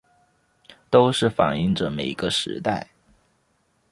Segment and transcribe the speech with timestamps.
[0.89, 2.89] 都是反映著每个时代